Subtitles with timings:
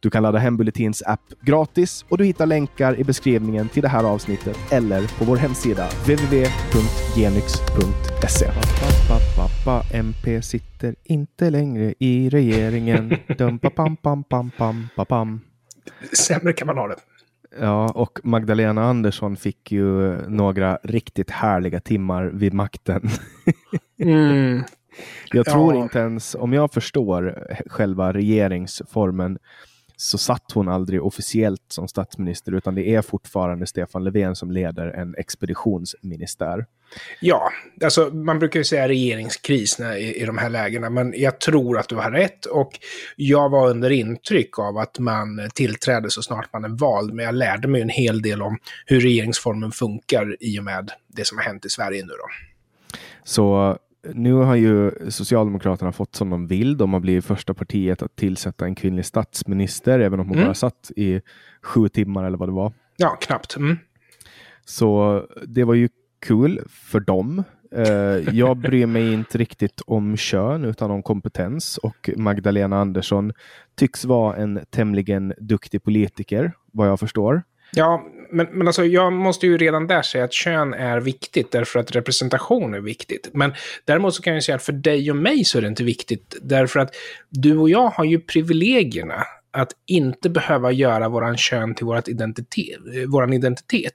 [0.00, 3.88] Du kan ladda hem Bulletins app gratis och du hittar länkar i beskrivningen till det
[3.88, 5.88] här avsnittet eller på vår hemsida
[7.16, 8.50] www.genyx.se.
[9.98, 13.14] MP sitter inte längre i regeringen.
[13.38, 15.40] Dum, pa, pam, pam, pam, pam, pa, pam.
[16.18, 16.96] Sämre kan man ha det.
[17.60, 23.08] Ja, och Magdalena Andersson fick ju några riktigt härliga timmar vid makten.
[24.02, 24.62] Mm.
[25.32, 25.82] Jag tror Ja.
[25.82, 29.38] inte ens, om jag förstår själva regeringsformen,
[30.02, 34.86] så satt hon aldrig officiellt som statsminister, utan det är fortfarande Stefan Löfven som leder
[34.86, 36.66] en expeditionsministär.
[37.20, 37.50] Ja,
[37.84, 41.78] alltså man brukar ju säga regeringskris när, i, i de här lägena, men jag tror
[41.78, 42.78] att du har rätt och
[43.16, 47.34] jag var under intryck av att man tillträdde så snart man är vald, men jag
[47.34, 51.44] lärde mig en hel del om hur regeringsformen funkar i och med det som har
[51.44, 52.26] hänt i Sverige nu då.
[53.24, 53.78] Så
[54.14, 56.76] nu har ju Socialdemokraterna fått som de vill.
[56.76, 60.46] De har blivit första partiet att tillsätta en kvinnlig statsminister, även om hon Mm.
[60.48, 61.20] bara satt i
[61.62, 62.72] sju timmar eller vad det var.
[62.96, 63.56] Ja, knappt.
[63.56, 63.76] Mm.
[64.64, 65.88] Så det var ju
[66.26, 67.44] kul för dem.
[67.74, 67.86] Eh,
[68.36, 73.32] jag bryr mig inte riktigt om kön utan om kompetens och Magdalena Andersson
[73.74, 77.42] tycks vara en tämligen duktig politiker, vad jag förstår.
[77.76, 81.80] Ja, men, men alltså jag måste ju redan där säga att kön är viktigt därför
[81.80, 83.30] att representation är viktigt.
[83.32, 83.52] Men
[83.84, 86.36] däremot så kan jag säga att för dig och mig så är det inte viktigt
[86.42, 86.94] därför att
[87.28, 92.78] du och jag har ju privilegierna att inte behöva göra våran kön till vårat identitet,
[93.08, 93.92] våran identitet.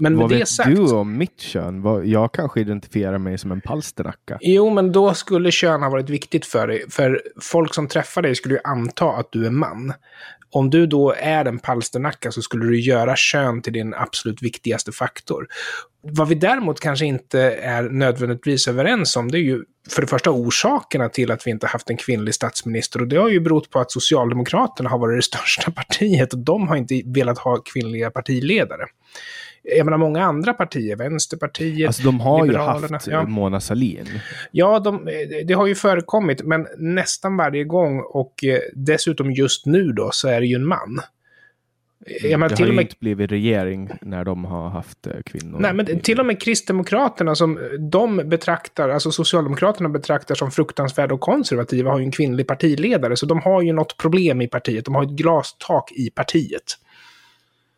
[0.00, 0.76] Men med vad det vet sagt...
[0.76, 1.82] du om mitt kön?
[2.04, 4.38] Jag kanske identifierar mig som en palsternacka.
[4.40, 6.84] Jo, men då skulle kön ha varit viktigt för dig.
[6.90, 9.92] För folk som träffar dig skulle ju anta att du är man.
[10.56, 14.92] Om du då är en palsternacka så skulle du göra kön till din absolut viktigaste
[14.92, 15.46] faktor.
[16.02, 20.30] Vad vi däremot kanske inte är nödvändigtvis överens om, det är ju för det första
[20.30, 23.00] orsakerna till att vi inte haft en kvinnlig statsminister.
[23.00, 26.68] Och det har ju berott på att Socialdemokraterna har varit det största partiet och de
[26.68, 28.84] har inte velat ha kvinnliga partiledare.
[29.68, 33.20] Jag menar, många andra partier, Vänsterpartiet, Alltså de har ju haft ja.
[33.20, 34.20] eh, Mona Sahlin.
[34.50, 35.08] Ja, de,
[35.46, 40.28] det har ju förekommit, men nästan varje gång och eh, dessutom just nu då så
[40.28, 41.00] är det ju en man.
[42.22, 45.58] Jag menar, det har ju med, inte blivit regering när de har haft eh, kvinnor.
[45.60, 47.58] nej, men till och med Kristdemokraterna som
[47.90, 53.26] de betraktar, alltså Socialdemokraterna betraktar som fruktansvärda och konservativa har ju en kvinnlig partiledare, så
[53.26, 54.84] de har ju något problem i partiet.
[54.84, 56.78] De har ett glastak i partiet.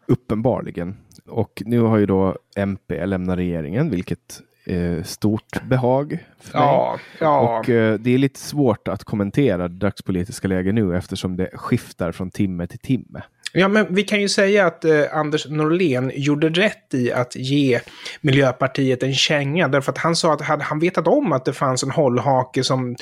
[0.07, 0.97] Uppenbarligen.
[1.29, 6.67] Och nu har ju då MP lämnat regeringen, vilket är stort behag för mig.
[6.67, 7.59] Ja, ja.
[7.59, 12.13] Och eh, det är lite svårt att kommentera det dagspolitiska läget nu eftersom det skiftar
[12.13, 13.23] från timme till timme.
[13.53, 17.81] Ja, men vi kan ju säga att eh, Anders Norlén gjorde rätt i att ge
[18.21, 19.69] Miljöpartiet en känga.
[19.69, 22.97] Därför att han sa att hade han vetat om att det fanns en hållhake som,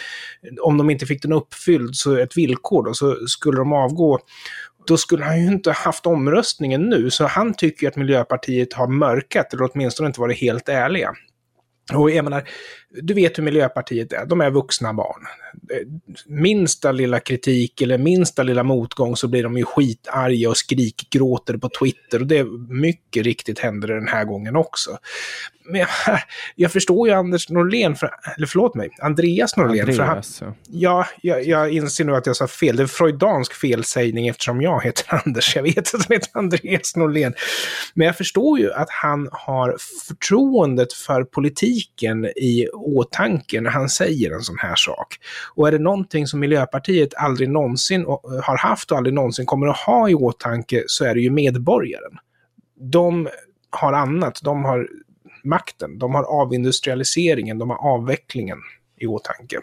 [0.60, 4.18] om de inte fick den uppfylld, så ett villkor då, så skulle de avgå.
[4.86, 7.10] Då skulle han ju inte haft omröstningen nu.
[7.10, 11.14] Så han tycker ju att Miljöpartiet har mörkat, eller åtminstone inte varit helt ärliga.
[11.94, 12.48] Och jag menar,
[13.02, 15.26] du vet hur Miljöpartiet är, de är vuxna barn.
[16.26, 21.68] Minsta lilla kritik eller minsta lilla motgång så blir de ju skitarga och skrikgråter på
[21.80, 22.20] Twitter.
[22.20, 24.98] Och det mycket riktigt händer det den här gången också.
[25.68, 25.88] Men jag,
[26.54, 29.86] jag förstår ju Anders Norlén, för, eller förlåt mig, Andreas Norlén.
[29.86, 30.54] För han, Andreas, ja.
[30.68, 32.76] Ja, jag, jag inser nu att jag sa fel.
[32.76, 35.56] Det är freudansk felsägning eftersom jag heter Anders.
[35.56, 37.34] Jag vet att han heter Andreas Norlén.
[37.94, 39.76] Men jag förstår ju att han har
[40.08, 45.14] förtroendet för politiken i åtanke när han säger en sån här sak.
[45.54, 48.04] Och är det någonting som Miljöpartiet aldrig någonsin
[48.42, 52.18] har haft och aldrig någonsin kommer att ha i åtanke så är det ju medborgaren.
[52.80, 53.28] De
[53.70, 54.40] har annat.
[54.42, 54.88] De har
[55.44, 55.98] makten.
[55.98, 57.58] De har avindustrialiseringen.
[57.58, 58.58] De har avvecklingen
[58.96, 59.56] i åtanke.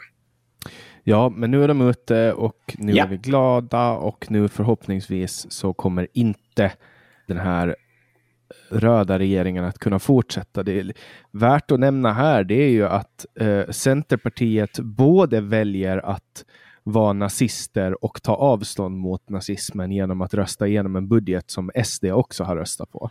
[1.03, 3.03] ja, men nu är de ute och nu Ja.
[3.03, 6.71] är vi glada och nu förhoppningsvis så kommer inte
[7.27, 7.75] den här
[8.69, 10.63] röda regeringen att kunna fortsätta.
[10.63, 10.93] Det är
[11.31, 16.45] värt att nämna här, det är ju att eh, Centerpartiet både väljer att
[16.83, 22.05] vara nazister och ta avstånd mot nazismen genom att rösta igenom en budget som SD
[22.05, 23.09] också har röstat på.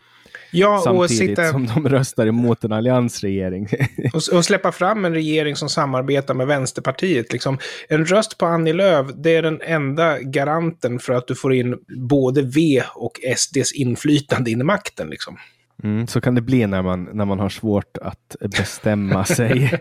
[0.53, 3.69] Ja, Samtidigt sitta, som de röstar emot en alliansregering.
[4.15, 7.33] och, och släppa fram en regering som samarbetar med Vänsterpartiet.
[7.33, 7.59] Liksom.
[7.89, 11.79] En röst på Annie Lööf, det är den enda garanten för att du får in
[11.97, 15.11] både V och SDs inflytande in i makten.
[15.11, 15.37] Liksom.
[15.83, 19.81] Mm, så kan det bli när man, när man har svårt att bestämma sig.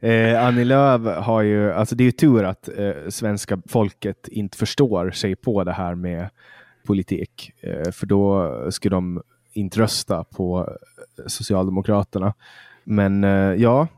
[0.00, 4.58] Eh, Annie Lööf har ju, alltså det är ju tur att eh, svenska folket inte
[4.58, 6.28] förstår sig på det här med
[6.86, 9.22] politik, eh, för då skulle de
[9.56, 10.68] inte rösta på
[11.26, 12.34] Socialdemokraterna.
[12.84, 13.88] Men eh, ja,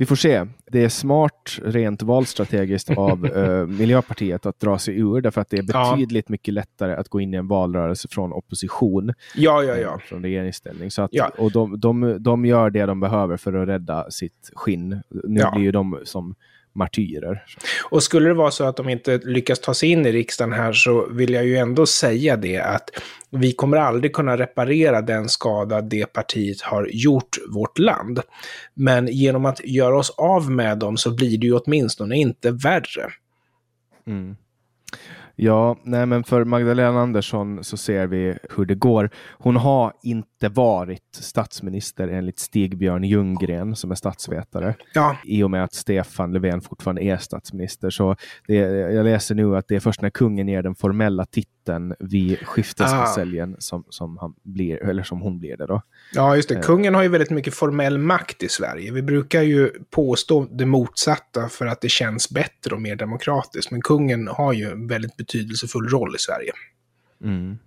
[0.00, 0.46] vi får se.
[0.66, 5.56] Det är smart rent valstrategiskt av uh, Miljöpartiet att dra sig ur, därför att det
[5.56, 6.32] är betydligt ja.
[6.32, 9.12] mycket lättare att gå in i en valrörelse från opposition.
[9.34, 9.98] Ja, ja, ja.
[9.98, 10.90] Från regeringsställning.
[10.90, 11.30] Så att, ja.
[11.38, 15.02] Och de, de, de gör det de behöver för att rädda sitt skinn.
[15.08, 15.50] Nu ja.
[15.50, 16.34] blir ju de som
[16.72, 17.44] martyrer.
[17.90, 20.72] Och skulle det vara så att de inte lyckas ta sig in i riksdagen här
[20.72, 22.90] så vill jag ju ändå säga det att
[23.30, 28.20] vi kommer aldrig kunna reparera den skada det partiet har gjort vårt land.
[28.74, 33.10] Men genom att göra oss av med dem så blir det ju åtminstone inte värre.
[34.06, 34.36] Mm.
[35.36, 39.10] Ja, nej men för Magdalena Andersson så ser vi hur det går.
[39.38, 44.74] Hon har inte varit statsminister enligt Stig-Björn Ljunggren som är statsvetare.
[44.94, 45.16] Ja.
[45.24, 47.90] I och med att Stefan Löfven fortfarande är statsminister.
[47.90, 48.16] Så
[48.46, 52.38] det, jag läser nu att det är först när kungen ger den formella titeln vid
[52.38, 53.56] skifteskonseljen ah.
[53.58, 55.66] som, som, han blir, eller som hon blir det.
[55.66, 55.82] Då.
[56.14, 56.54] Ja, just det.
[56.54, 56.60] Eh.
[56.60, 58.92] Kungen har ju väldigt mycket formell makt i Sverige.
[58.92, 63.70] Vi brukar ju påstå det motsatta för att det känns bättre och mer demokratiskt.
[63.70, 66.52] Men kungen har ju en väldigt betydelsefull roll i Sverige.
[67.24, 67.58] Mm.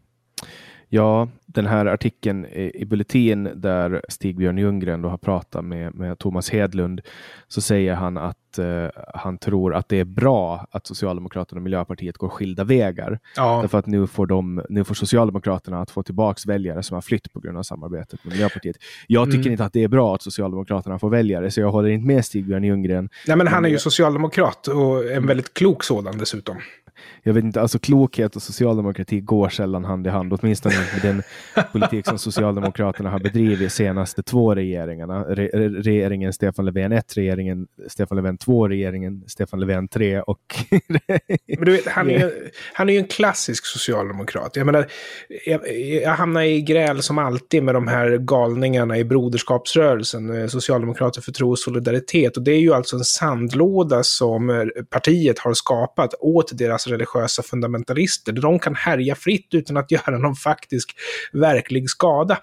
[0.95, 6.50] Ja, den här artikeln i Bulletin där Stig-Björn Ljunggren då har pratat med, med Thomas
[6.50, 7.01] Hedlund
[7.48, 12.18] så säger han att uh, han tror att det är bra att Socialdemokraterna och Miljöpartiet
[12.18, 13.19] går skilda vägar.
[13.36, 13.60] Ja.
[13.62, 17.34] Därför att nu får, de, nu får Socialdemokraterna att få tillbaka väljare som har flytt
[17.34, 18.75] på grund av samarbetet med Miljöpartiet.
[19.07, 19.51] Jag tycker mm.
[19.51, 22.63] inte att det är bra att Socialdemokraterna får väljare, så jag håller inte med Stig-Björn
[22.63, 23.10] Ljunggren.
[23.28, 26.57] Nej, men han är ju socialdemokrat och en väldigt klok sådan dessutom
[27.24, 31.24] jag vet inte, alltså klokhet och socialdemokrati går sällan hand i hand, åtminstone med den
[31.72, 35.24] politik som Socialdemokraterna har bedrivit senaste två regeringarna.
[35.24, 40.40] Re regeringen Stefan Löfven 1, regeringen Stefan Löfven 2, regeringen Stefan Löfven 3 och...
[41.48, 42.31] Men du vet, han är, ju,
[42.74, 44.56] han är ju en klassisk socialdemokrat.
[44.56, 44.88] Jag menar,
[45.46, 45.62] jag,
[46.04, 51.31] jag hamnar i gräl som alltid med de här galningarna i broderskapsrörelsen, eh, Socialdemokrater för
[51.31, 52.38] tro och solidaritet.
[52.38, 56.94] Och det är ju alltså en sandlåda som eh, partiet har skapat åt deras Alltså
[56.94, 58.31] religiösa fundamentalister.
[58.31, 60.95] De kan härja fritt utan att göra någon faktisk
[61.33, 62.38] verklig skada.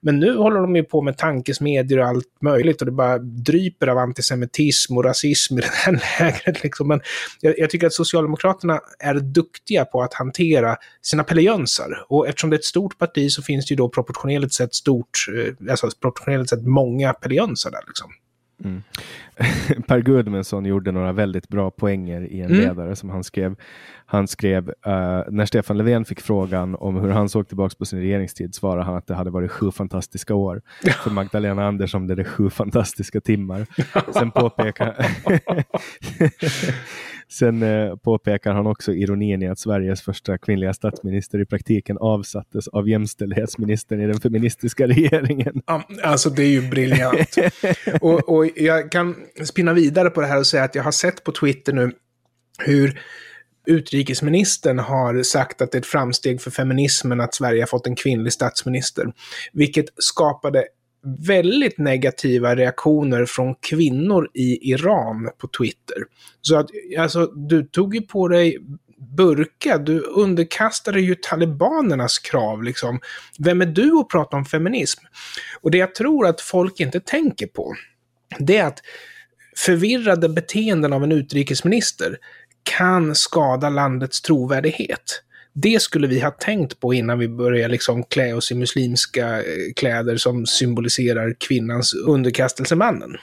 [0.00, 3.86] Men nu håller de ju på med tankesmedjor och allt möjligt och det bara dryper
[3.86, 6.62] av antisemitism och rasism i det här lägret.
[6.62, 6.88] Liksom.
[6.88, 7.00] Men
[7.40, 12.04] jag, jag, tycker att Socialdemokraterna är duktiga på att hantera sina pelejönsar.
[12.08, 15.26] Och eftersom det är ett stort parti så finns det ju då proportionellt sett stort,
[15.36, 18.10] eh, alltså proportionellt sett många pelejönsar där liksom.
[18.64, 18.82] Mm.
[19.88, 22.60] Per Gudmundsson gjorde några väldigt bra poänger i en mm.
[22.60, 23.56] ledare som han skrev.
[24.06, 27.98] Han skrev, uh, när Stefan Löfven fick frågan om hur han såg tillbaka på sin
[28.00, 30.62] regeringstid svarade han att det hade varit sju fantastiska år.
[31.04, 33.66] För Magdalena Andersson blev det sju fantastiska timmar.
[34.12, 35.06] Sen påpekar
[37.32, 42.68] Sen eh, påpekar han också ironin i att Sveriges första kvinnliga statsminister i praktiken avsattes
[42.68, 45.62] av jämställdhetsministern i den feministiska regeringen.
[46.02, 47.36] alltså det är ju briljant.
[48.00, 51.24] och, och jag kan spinna vidare på det här och säga att jag har sett
[51.24, 51.92] på Twitter nu
[52.58, 53.00] hur
[53.66, 57.96] utrikesministern har sagt att det är ett framsteg för feminismen att Sverige har fått en
[57.96, 59.12] kvinnlig statsminister.
[59.52, 60.64] Vilket skapade
[61.26, 65.96] väldigt negativa reaktioner från kvinnor i Iran på Twitter.
[66.40, 68.58] Så att, alltså, du tog ju på dig
[69.16, 73.00] burka, du underkastade ju talibanernas krav liksom.
[73.38, 75.04] Vem är du att prata om feminism?
[75.60, 77.74] Och det jag tror att folk inte tänker på,
[78.38, 78.80] det är att
[79.56, 82.18] förvirrade beteenden av en utrikesminister
[82.62, 85.22] kan skada landets trovärdighet.
[85.58, 89.42] Det skulle vi ha tänkt på innan vi börjar liksom klä oss i muslimska eh,
[89.76, 93.16] kläder som symboliserar kvinnans underkastelse mannen.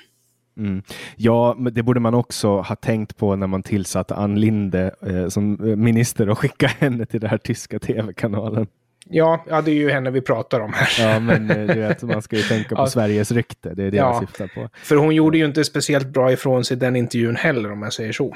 [0.58, 0.82] Mm.
[1.16, 5.28] Ja, men det borde man också ha tänkt på när man tillsatte Ann Linde eh,
[5.28, 8.68] som minister och skickade henne till den här tyska tv-kanalen.
[9.10, 10.90] Ja, ja, det är ju henne vi pratar om här.
[11.00, 12.88] Ja, men eh, du vet, man ska ju tänka på ja.
[12.88, 13.74] Sveriges rykte.
[13.74, 14.70] Det är det ja, jag syftar på.
[14.74, 18.12] För hon gjorde ju inte speciellt bra ifrån sig den intervjun heller, om jag säger
[18.12, 18.36] så.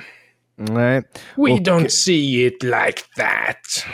[0.58, 1.04] Nej.
[1.36, 1.60] We och...
[1.60, 3.86] don't see it like that.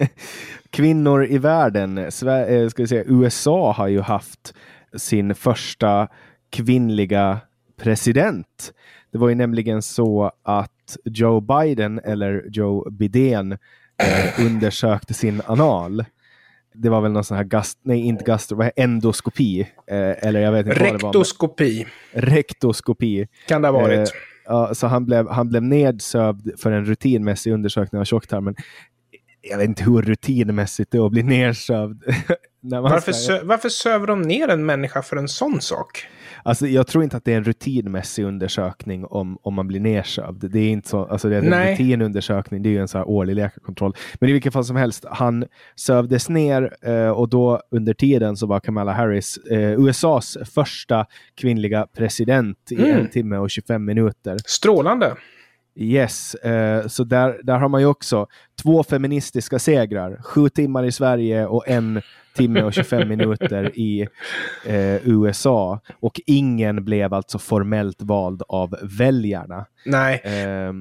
[0.70, 2.12] Kvinnor i världen.
[2.12, 4.54] Sver eh, ska säga, USA har ju haft
[4.96, 6.08] sin första
[6.50, 7.40] kvinnliga
[7.80, 8.72] president.
[9.12, 16.04] Det var ju nämligen så att Joe Biden, eller Joe Biden, eh, undersökte sin anal.
[16.74, 19.60] Det var väl någon sån här gast, nej inte gastro, vad endoskopi.
[19.60, 21.78] Eh, eller jag vet inte Rektoskopi.
[21.78, 22.36] Vad det var.
[22.36, 23.26] Rektoskopi.
[23.48, 23.98] Kan det ha varit.
[23.98, 24.14] Eh,
[24.52, 28.54] Ja, så han blev, han blev nedsövd för en rutinmässig undersökning av tjocktarmen.
[29.40, 32.02] Jag vet inte hur rutinmässigt det är att bli nedsövd
[32.60, 36.06] varför, sö varför söver de ner en människa för en sån sak?
[36.42, 40.50] Alltså, jag tror inte att det är en rutinmässig undersökning om, om man blir nedsövd.
[40.50, 41.72] Det är inte så, alltså det är en Nej.
[41.72, 43.94] rutinundersökning, det är ju en så här årlig läkarkontroll.
[44.20, 45.44] Men i vilket fall som helst, han
[45.76, 51.86] sövdes ner eh, och då under tiden så var Kamala Harris eh, USAs första kvinnliga
[51.96, 52.98] president i mm.
[52.98, 54.36] en timme och 25 minuter.
[54.46, 55.16] Strålande!
[55.76, 58.26] Yes, uh, så där, där har man ju också
[58.62, 60.20] två feministiska segrar.
[60.24, 62.02] Sju timmar i Sverige och en
[62.36, 64.08] timme och 25 minuter i
[64.66, 65.80] uh, USA.
[66.00, 69.66] Och ingen blev alltså formellt vald av väljarna.
[69.86, 70.22] Nej.
[70.24, 70.72] Uh,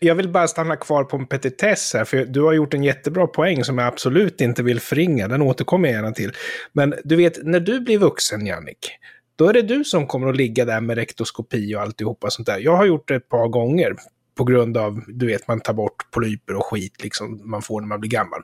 [0.00, 3.26] jag vill bara stanna kvar på en petitess här, för du har gjort en jättebra
[3.26, 5.28] poäng som jag absolut inte vill förringa.
[5.28, 6.32] Den återkommer jag gärna till.
[6.72, 8.90] Men du vet, när du blir vuxen, Jannik,
[9.36, 12.58] då är det du som kommer att ligga där med rektoskopi och alltihopa sånt där.
[12.58, 13.94] Jag har gjort det ett par gånger
[14.34, 17.88] på grund av, du vet, man tar bort polyper och skit liksom man får när
[17.88, 18.40] man blir gammal.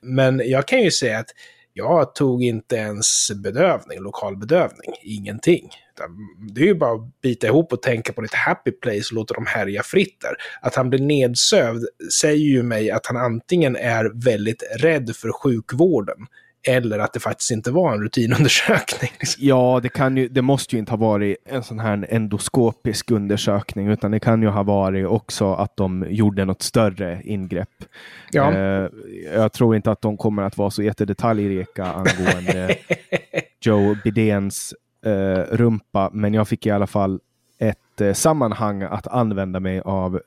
[0.00, 1.30] Men jag kan ju säga att
[1.76, 5.70] jag tog inte ens bedövning, lokal bedövning, ingenting.
[6.54, 9.34] Det är ju bara att bita ihop och tänka på lite happy place och låta
[9.34, 10.34] dem härja fritt där.
[10.60, 11.84] Att han blir nedsövd
[12.20, 16.26] säger ju mig att han antingen är väldigt rädd för sjukvården
[16.68, 19.10] eller att det faktiskt inte var en rutinundersökning.
[19.38, 23.88] Ja, det, kan ju, det måste ju inte ha varit en sån här endoskopisk undersökning,
[23.88, 27.68] utan det kan ju ha varit också att de gjorde något större ingrepp.
[28.30, 28.52] Ja.
[28.52, 28.88] Eh,
[29.34, 32.76] jag tror inte att de kommer att vara så jättedetaljrika angående
[33.60, 34.74] Joe Bidens
[35.06, 37.20] eh, rumpa, men jag fick i alla fall
[37.58, 40.20] ett eh, sammanhang att använda mig av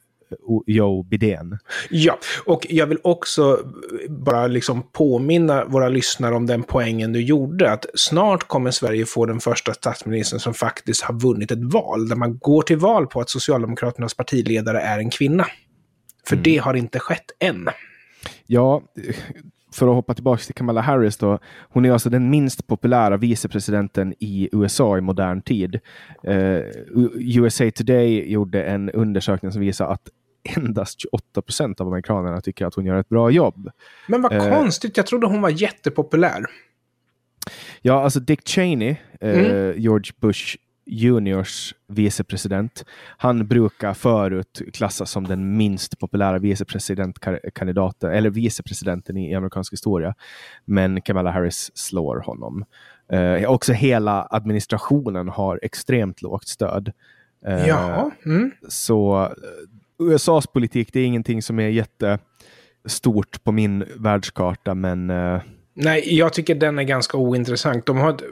[0.65, 1.57] Joe Bidén.
[1.89, 3.59] Ja, och jag vill också
[4.09, 9.25] bara liksom påminna våra lyssnare om den poängen du gjorde, att snart kommer Sverige få
[9.25, 13.21] den första statsministern som faktiskt har vunnit ett val, där man går till val på
[13.21, 15.47] att Socialdemokraternas partiledare är en kvinna.
[16.27, 16.43] För mm.
[16.43, 17.69] det har inte skett än.
[18.45, 18.81] Ja,
[19.77, 21.39] för att hoppa tillbaka till Kamala Harris då.
[21.69, 25.79] Hon är alltså den minst populära vicepresidenten i USA i modern tid.
[26.27, 26.61] Uh,
[27.15, 30.09] USA Today gjorde en undersökning som visar att
[30.55, 33.69] endast 28 procent av amerikanerna tycker att hon gör ett bra jobb.
[34.07, 36.45] Men vad uh, konstigt, jag trodde hon var jättepopulär.
[37.81, 39.79] Ja, alltså Dick Cheney, uh, mm.
[39.79, 40.57] George Bush
[40.87, 42.85] juniors vicepresident.
[43.17, 50.15] Han brukar förut klassas som den minst populära vicepresidentkandidaten, eller vicepresidenten i amerikansk historia.
[50.65, 52.65] Men Kamala Harris slår honom.
[53.11, 56.91] Eh, också hela administrationen har extremt lågt stöd.
[57.45, 58.11] Eh, ja.
[58.25, 58.51] Mm.
[58.67, 65.41] Så eh, USAs politik, det är ingenting som är jättestort på min världskarta, men eh,
[65.79, 67.85] Nej, jag tycker den är ganska ointressant.
[67.85, 68.23] De har, ett,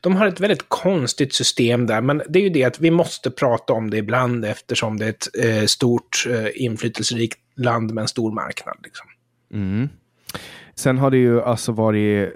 [0.00, 3.30] de har ett väldigt konstigt system där, men det är ju det att vi måste
[3.30, 8.08] prata om det ibland eftersom det är ett eh, stort, eh, inflytelserikt land med en
[8.08, 8.76] stor marknad.
[8.84, 9.06] Liksom.
[9.52, 9.88] Mm.
[10.78, 12.32] Sen har det ju alltså varit,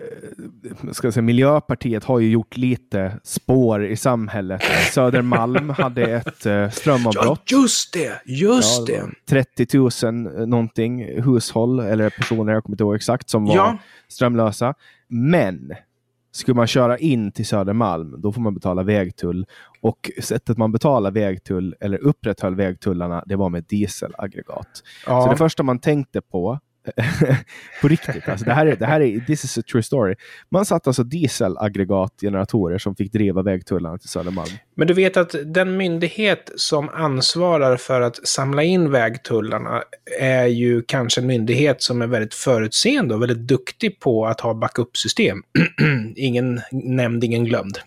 [0.65, 4.63] eh, ska jag säga, Miljöpartiet har ju gjort lite spår i samhället.
[4.93, 7.43] Södermalm hade ett uh, strömavbrott.
[7.51, 8.23] Ja, just det!
[8.25, 9.55] Just ja, det!
[9.65, 13.79] 30 000 eh, någonting hushåll, eller personer, jag kommer inte ihåg exakt, som var ja.
[14.09, 14.75] strömlösa.
[15.09, 15.73] Men
[16.33, 19.47] skulle man köra in till Södermalm, då får man betala vägtull.
[19.81, 24.83] Och sättet man betalar vägtull, eller upprätthöll vägtullarna, det var med dieselaggregat.
[25.07, 25.23] Ja.
[25.23, 26.61] Så det första man tänkte på
[27.81, 28.29] på riktigt.
[28.29, 30.15] Alltså, det, här är, det här är, this is a true story.
[30.51, 34.51] Man satte alltså dieselaggregatgeneratorer som fick driva vägtullarna till Södermalm.
[34.75, 39.83] Men du vet att den myndighet som ansvarar för att samla in vägtullarna
[40.21, 44.55] är ju kanske en myndighet som är väldigt förutseende och väldigt duktig på att ha
[44.55, 45.43] backup-system.
[46.17, 47.79] ingen nämnd, ingen glömd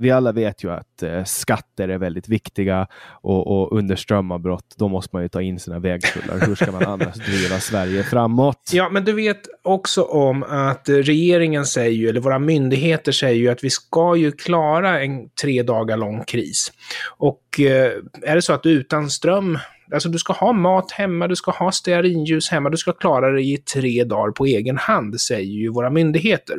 [0.00, 4.88] vi alla vet ju att eh, skatter är väldigt viktiga och, och under strömavbrott då
[4.88, 6.46] måste man ju ta in sina vägtullar.
[6.46, 8.70] Hur ska man annars driva Sverige framåt?
[8.72, 13.48] Ja, men du vet också om att regeringen säger ju, eller våra myndigheter säger ju
[13.48, 16.72] att vi ska ju klara en tre dagar lång kris.
[17.18, 17.92] Och eh,
[18.22, 19.58] är det så att du utan ström
[19.92, 23.52] Alltså du ska ha mat hemma, du ska ha stearinljus hemma, du ska klara dig
[23.52, 26.58] i tre dagar på egen hand, säger ju våra myndigheter.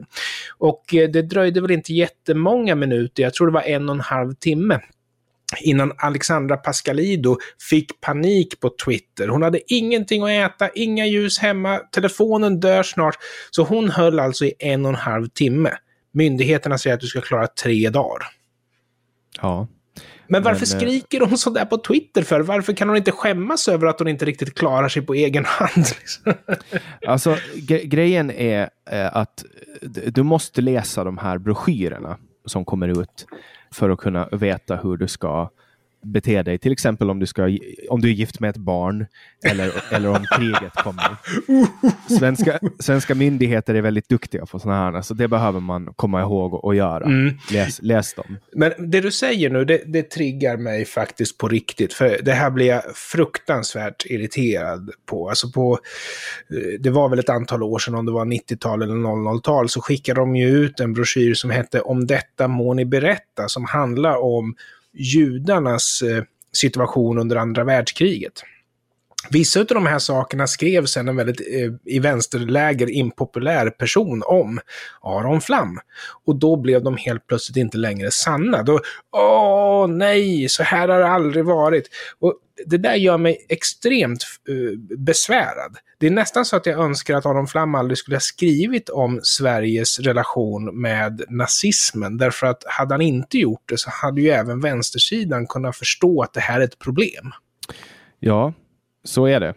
[0.58, 4.02] Och eh, det dröjde väl inte jättemånga minuter, jag tror det var en och en
[4.02, 4.80] halv timme,
[5.60, 7.38] innan Alexandra Pascalido
[7.70, 9.28] fick panik på Twitter.
[9.28, 13.16] Hon hade ingenting att äta, inga ljus hemma, telefonen dör snart.
[13.52, 15.72] Så hon höll alltså i en och en halv timme.
[16.14, 18.24] Myndigheterna säger att du ska klara tre dagar.
[19.42, 19.68] Ja,
[20.32, 22.40] men varför men, eh, skriker hon sådär på Twitter för?
[22.40, 25.72] Varför kan hon inte skämmas över att hon inte riktigt klarar sig på egen hand?
[26.00, 26.34] Liksom?
[27.08, 29.46] Alltså, gre grejen är eh, att
[30.08, 33.26] du måste läsa de här broschyrerna som kommer ut
[33.72, 35.50] för att kunna veta hur du ska
[36.04, 36.58] bete dig.
[36.58, 37.58] Till exempel om du, ska,
[37.90, 39.06] om du är gift med ett barn
[39.46, 41.18] eller, eller om kriget kommer.
[42.20, 46.54] Svenska, svenska myndigheter är väldigt duktiga på sådana här, så det behöver man komma ihåg
[46.54, 47.06] och, och göra.
[47.06, 47.38] Mm.
[47.52, 48.38] Läs, läs dem.
[48.54, 51.94] Men det du säger nu, det, det triggar mig faktiskt på riktigt.
[51.94, 55.30] För det här blir jag fruktansvärt irriterad på.
[55.30, 55.80] Alltså på
[56.50, 59.82] eh, det var väl ett antal år sedan, om det var 90-tal eller 00-tal, så
[59.82, 64.24] skickade de ju ut en broschyr som hette Om detta må ni berätta, som handlar
[64.24, 64.56] om
[64.94, 68.44] judarnas eh, situation under andra världskriget.
[69.32, 74.60] Vissa av de här sakerna skrev sen en väldigt eh, i vänsterläger impopulär person om,
[75.02, 75.80] Aron Flam.
[76.26, 78.64] Och då blev de helt plötsligt inte längre sanna.
[78.64, 78.80] Då,
[79.18, 81.88] åh nej, så här har det aldrig varit.
[82.20, 82.34] Och
[82.66, 85.78] det där gör mig extremt eh, besvärad.
[86.00, 89.20] Det är nästan så att jag önskar att Aron Flam aldrig skulle ha skrivit om
[89.24, 92.18] Sveriges relation med nazismen.
[92.18, 96.34] Därför att hade han inte gjort det så hade ju även vänstersidan kunnat förstå att
[96.34, 97.32] det här är ett problem.
[98.20, 98.54] Ja,
[99.04, 99.54] så är det.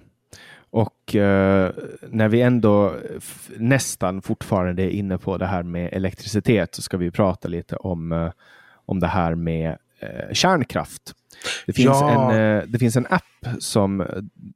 [0.70, 1.72] Och eh,
[2.08, 2.94] när vi ändå
[3.56, 8.12] nästan fortfarande är inne på det här med elektricitet så ska vi prata lite om,
[8.12, 8.30] eh,
[8.86, 11.02] om det här med eh, kärnkraft.
[11.66, 12.32] Det finns, ja.
[12.32, 14.06] en, eh, det finns en app som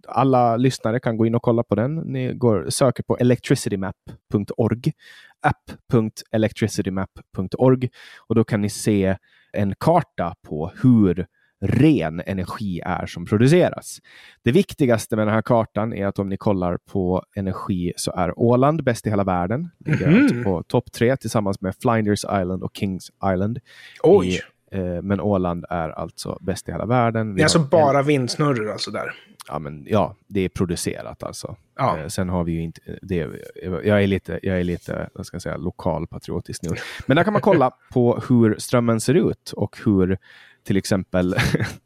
[0.09, 1.97] alla lyssnare kan gå in och kolla på den.
[1.97, 4.93] Ni går, söker på electricitymap.org
[5.41, 7.91] app.electricitymap.org
[8.29, 9.17] och då kan ni se
[9.53, 11.27] en karta på hur
[11.61, 13.99] ren energi är som produceras.
[14.43, 18.39] Det viktigaste med den här kartan är att om ni kollar på energi så är
[18.39, 19.71] Åland bäst i hela världen.
[19.79, 20.23] Ligger mm -hmm.
[20.23, 23.59] alltså på topp tre tillsammans med Flinders Island och Kings Island.
[24.03, 24.29] Oj!
[24.29, 24.41] I,
[24.77, 27.35] eh, men Åland är alltså bäst i hela världen.
[27.35, 28.07] Vi det är alltså bara en...
[28.07, 29.15] vindsnurror alltså där?
[29.49, 31.57] Ja, men, ja, det är producerat alltså.
[31.77, 31.99] Ja.
[31.99, 33.27] Eh, sen har vi ju inte, det,
[33.85, 36.71] jag är lite, jag är lite vad ska jag säga, lokalpatriotisk nu.
[37.07, 40.19] Men där kan man kolla på hur strömmen ser ut och hur
[40.65, 41.35] till exempel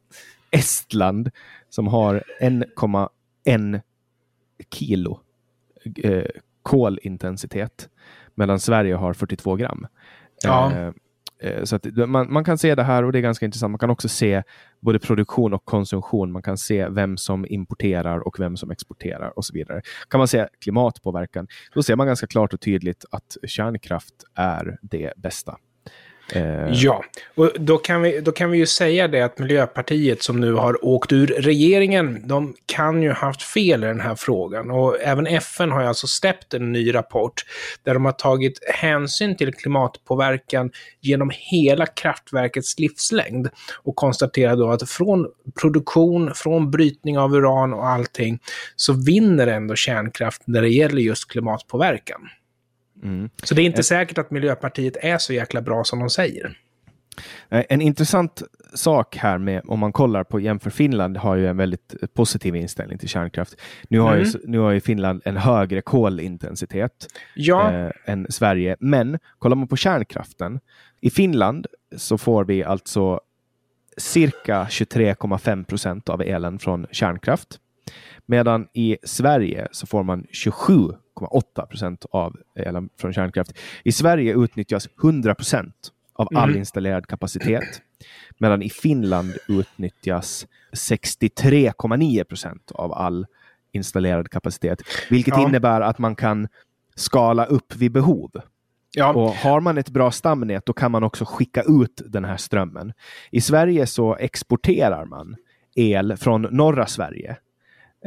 [0.50, 1.30] Estland
[1.68, 3.80] som har 1,1
[4.70, 5.20] kilo
[6.02, 6.24] eh,
[6.62, 7.88] kolintensitet
[8.34, 9.86] medan Sverige har 42 gram.
[10.42, 10.72] Ja.
[10.72, 10.92] Eh,
[11.38, 13.70] eh, så man, man kan se det här och det är ganska intressant.
[13.70, 14.42] Man kan också se
[14.80, 16.32] både produktion och konsumtion.
[16.32, 19.82] Man kan se vem som importerar och vem som exporterar och så vidare.
[20.08, 25.12] Kan man se klimatpåverkan, då ser man ganska klart och tydligt att kärnkraft är det
[25.16, 25.56] bästa.
[26.34, 26.68] Eh.
[26.72, 30.52] Ja, och då kan, vi, då kan vi ju säga det att Miljöpartiet som nu
[30.52, 34.70] har åkt ur regeringen, de kan ju haft fel i den här frågan.
[34.70, 37.42] Och även FN har ju alltså släppt en ny rapport
[37.82, 43.48] där de har tagit hänsyn till klimatpåverkan genom hela kraftverkets livslängd
[43.82, 45.26] och konstaterar då att från
[45.60, 48.38] produktion, från brytning av uran och allting
[48.76, 52.20] så vinner ändå kärnkraft när det gäller just klimatpåverkan.
[53.02, 53.30] Mm.
[53.42, 53.82] Så det är inte eh.
[53.82, 56.58] säkert att Miljöpartiet är så jäkla bra som de säger.
[57.48, 58.42] En intressant
[58.74, 62.98] sak här med om man kollar på jämför Finland har ju en väldigt positiv inställning
[62.98, 63.60] till kärnkraft.
[63.88, 64.24] Nu har, mm.
[64.24, 67.72] ju, nu har ju Finland en högre kolintensitet ja.
[67.72, 70.60] eh, än Sverige, men kollar man på kärnkraften
[71.00, 73.20] i Finland så får vi alltså
[73.96, 77.58] cirka 23,5 procent av elen från kärnkraft.
[78.26, 80.26] Medan i Sverige så får man
[81.20, 83.58] 27,8 procent av elen från kärnkraft.
[83.84, 86.58] I Sverige utnyttjas 100 procent av all mm.
[86.58, 87.82] installerad kapacitet.
[88.38, 93.26] Medan i Finland utnyttjas 63,9 procent av all
[93.72, 94.82] installerad kapacitet.
[95.10, 95.48] Vilket ja.
[95.48, 96.48] innebär att man kan
[96.94, 98.30] skala upp vid behov.
[98.94, 99.12] Ja.
[99.12, 102.92] Och har man ett bra stamnät då kan man också skicka ut den här strömmen.
[103.30, 105.36] I Sverige så exporterar man
[105.74, 107.36] el från norra Sverige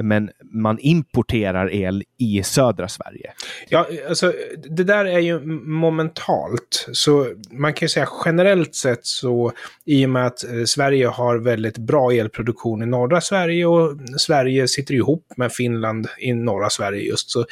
[0.03, 3.33] men man importerar el i södra Sverige.
[3.69, 4.33] Ja, alltså
[4.69, 6.87] det där är ju momentalt.
[6.91, 9.51] Så man kan ju säga generellt sett så
[9.85, 14.67] i och med att eh, Sverige har väldigt bra elproduktion i norra Sverige och Sverige
[14.67, 17.45] sitter ihop med Finland i norra Sverige just så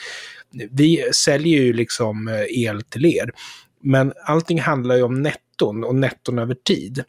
[0.71, 3.31] vi säljer ju liksom eh, el till er.
[3.81, 7.03] Men allting handlar ju om netton och netton över tid.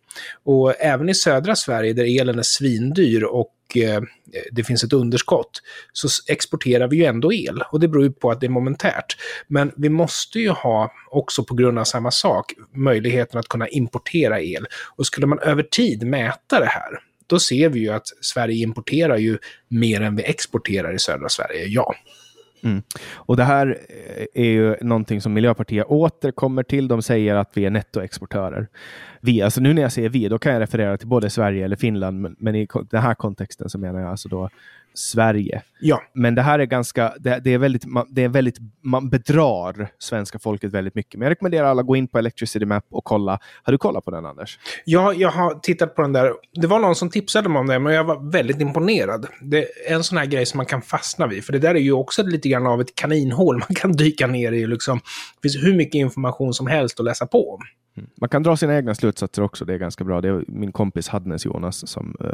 [0.45, 4.01] Och även i södra Sverige där elen är svindyr och Eh,
[4.53, 7.63] det finns ett underskott så exporterar vi ju ändå el.
[7.73, 9.17] Och det beror ju på att det är momentärt.
[9.49, 14.41] Men vi måste ju ha, också på grund av samma sak, möjligheten att kunna importera
[14.41, 14.67] el.
[14.97, 19.17] Och skulle man över tid mäta det här, då ser vi ju att Sverige importerar
[19.17, 21.95] ju mer än vi exporterar i södra Sverige, ja.
[22.65, 22.83] Mm.
[23.15, 26.89] Och det här eh, är ju någonting som Miljöpartiet återkommer till.
[26.89, 28.69] De säger att vi är nettoexportörer.
[29.21, 31.77] Vi, alltså nu när jag säger vi, då kan jag referera till både Sverige eller
[31.77, 34.51] Finland, men, men i den här kontexten så menar jag alltså då
[34.95, 35.63] Sverige.
[35.81, 36.03] Ja.
[36.13, 39.89] Men det här är ganska, det, det är väldigt, man, det är väldigt, man bedrar
[39.99, 41.19] svenska folket väldigt mycket.
[41.19, 43.39] Men jag rekommenderar alla att gå in på Electricity Map och kolla.
[43.63, 44.59] Har du kollat på den Anders?
[44.85, 46.33] Ja, jag har tittat på den där.
[46.55, 49.27] Det var någon som tipsade mig om det, men jag var väldigt imponerad.
[49.41, 51.45] Det är en sån här grej som man kan fastna vid.
[51.45, 54.53] För det där är ju också lite grann av ett kaninhål man kan dyka ner
[54.53, 54.67] i.
[54.67, 54.99] Liksom.
[55.43, 57.59] Det finns hur mycket information som helst att läsa på.
[57.97, 58.11] Mm.
[58.21, 60.21] Man kan dra sina egna slutsatser också, det är ganska bra.
[60.21, 62.31] Det är min kompis Hadnes Jonas, som, uh,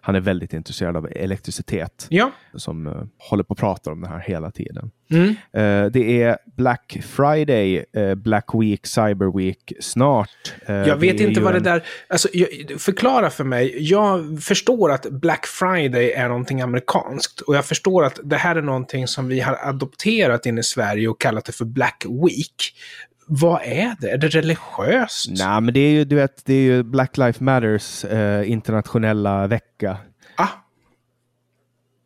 [0.00, 2.06] han är väldigt intresserad av elektricitet.
[2.10, 2.30] Ja.
[2.54, 4.90] Som uh, håller på att prata om det här hela tiden.
[5.10, 5.28] Mm.
[5.28, 7.84] Uh, det är Black Friday,
[8.16, 10.52] Black Week, Cyber Week snart.
[10.66, 11.62] jag vet inte vad en...
[11.62, 11.84] det där...
[12.08, 12.48] Alltså, jag,
[12.78, 13.90] förklara för mig.
[13.90, 17.40] Jag förstår att Black Friday är någonting amerikanskt.
[17.40, 21.08] Och jag förstår att det här är någonting som vi har adopterat in i Sverige
[21.08, 22.74] och kallat det för Black Week.
[23.26, 24.10] Vad är det?
[24.10, 25.30] Är det religiöst?
[25.30, 29.46] Nej, men det är ju, du vet, det är ju Black Lives Matters eh, internationella
[29.46, 29.96] vecka.
[30.36, 30.48] Ah.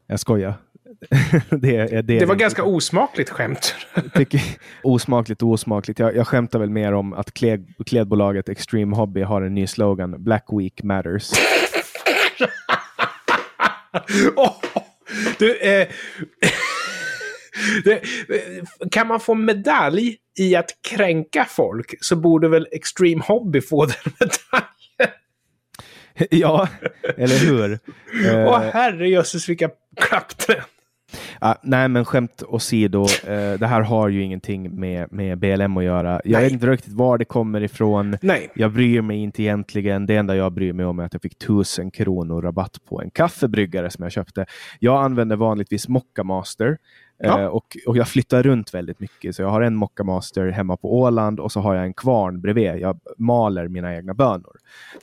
[0.07, 0.55] Jag skojar.
[1.51, 3.75] det, är, det, det var ganska osmakligt skämt.
[4.15, 4.41] tycker,
[4.83, 5.99] osmakligt och osmakligt.
[5.99, 10.25] Jag, jag skämtar väl mer om att kläd, klädbolaget Extreme Hobby har en ny slogan.
[10.25, 11.31] Black Week Matters.
[14.37, 14.53] oh,
[15.39, 15.89] du, eh,
[17.85, 18.01] det,
[18.91, 24.13] kan man få medalj i att kränka folk så borde väl Extreme Hobby få den
[24.21, 25.17] medaljen.
[26.31, 26.69] ja,
[27.17, 27.79] eller hur?
[28.25, 30.65] Åh uh, herrejösses vilka klappträn.
[31.45, 35.85] Uh, nej, men skämt åsido, uh, det här har ju ingenting med, med BLM att
[35.85, 36.21] göra.
[36.25, 36.43] Jag nej.
[36.43, 38.19] vet inte riktigt var det kommer ifrån.
[38.23, 38.51] Nej.
[38.55, 40.07] Jag bryr mig inte egentligen.
[40.07, 43.11] Det enda jag bryr mig om är att jag fick tusen kronor rabatt på en
[43.11, 44.47] kaffebryggare som jag köpte.
[44.79, 46.79] Jag använder vanligtvis Mocca Master.
[47.19, 47.41] Ja.
[47.41, 49.37] Eh, och, och jag flyttar runt väldigt mycket.
[49.37, 52.41] Så jag har en Mocca Master hemma på Åland och så har jag en kvarn
[52.41, 52.79] bredvid.
[52.79, 54.57] Jag maler mina egna bönor.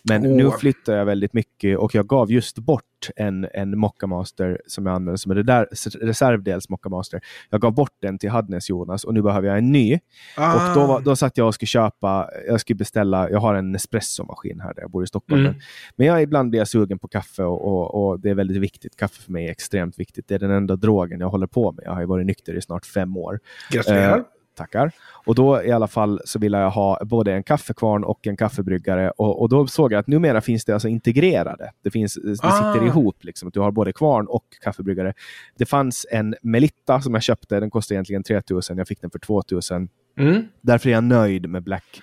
[0.04, 0.36] Men oh.
[0.36, 2.84] nu flyttar jag väldigt mycket och jag gav just bort
[3.16, 5.66] en, en Mocca Master som jag använder som en
[6.02, 7.22] reservdels Mocca Master.
[7.50, 10.00] Jag gav bort den till Hadnes Jonas och nu behöver jag en ny.
[10.38, 10.70] Ah.
[10.70, 14.60] Och då, då satt jag och skulle köpa, jag skulle beställa, jag har en Nespresso-maskin
[14.60, 15.46] här där jag bor i Stockholm.
[15.46, 15.56] Mm.
[15.96, 18.96] Men jag ibland blir jag sugen på kaffe och, och, och, det är väldigt viktigt.
[18.98, 20.28] Kaffe för mig är extremt viktigt.
[20.28, 21.86] Det är den enda drogen jag håller på med.
[21.86, 23.40] Jag har ju varit nykter i snart fem år.
[23.72, 24.24] Gratulerar.
[24.56, 24.92] Tackar.
[25.26, 29.12] Och då i alla fall så ville jag ha både en kaffekvarn och en kaffebryggare.
[29.12, 31.72] Och, och då såg jag att numera finns det alltså integrerade.
[31.82, 32.74] Det, finns, det ah.
[32.74, 35.14] sitter ihop, liksom, att du har både kvarn och kaffebryggare.
[35.58, 39.20] Det fanns en Melitta som jag köpte, den kostade egentligen 3000, jag fick den för
[39.20, 39.90] 2000.
[40.18, 40.48] Mm.
[40.62, 42.02] Därför är jag nöjd med Black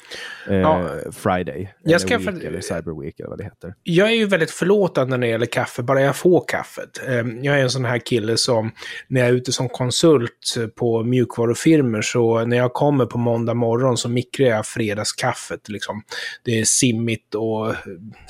[0.48, 0.88] eh, ja.
[1.12, 1.74] Friday.
[1.82, 2.46] Jag eller, week, för...
[2.46, 3.74] eller Cyber Week eller vad det heter.
[3.82, 7.02] Jag är ju väldigt förlåtande när det gäller kaffe, bara jag får kaffet.
[7.08, 8.72] Ehm, jag är en sån här kille som
[9.08, 13.96] när jag är ute som konsult på mjukvarufirmor så när jag kommer på måndag morgon
[13.96, 15.68] så mikrar jag fredagskaffet.
[15.68, 16.02] Liksom.
[16.44, 17.74] Det är simmigt och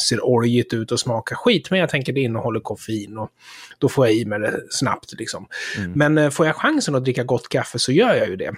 [0.08, 3.30] ser oljigt ut och smakar skit, men jag tänker det innehåller koffein och
[3.78, 5.12] då får jag i mig det snabbt.
[5.18, 5.46] Liksom.
[5.78, 5.92] Mm.
[5.92, 8.52] Men eh, får jag chansen att dricka gott kaffe så gör jag ju det.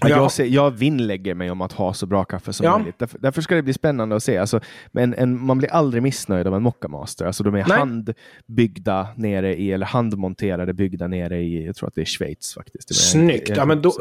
[0.00, 0.08] Ja.
[0.08, 2.78] Jag, ser, jag vinnlägger mig om att ha så bra kaffe som ja.
[2.78, 2.98] möjligt.
[2.98, 4.38] Därför, därför, ska det bli spännande att se.
[4.38, 4.60] Alltså,
[4.92, 7.26] men en, man blir aldrig missnöjd av en Mocca Master.
[7.26, 7.78] Alltså, de är Nej.
[7.78, 13.10] handbyggda nere i, eller handmonterade byggda nere i, jag tror att det är Schweiz faktiskt.
[13.10, 13.48] Snyggt!
[13.56, 13.92] ja, men då,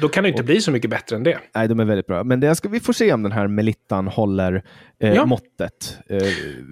[0.00, 1.38] då kan det inte och, bli så mycket bättre än det.
[1.54, 2.24] Nej, de är väldigt bra.
[2.24, 4.62] Men det ska, vi får se om den här Melittan håller
[4.98, 5.26] eh, ja.
[5.26, 5.98] måttet.
[6.08, 6.22] Eh,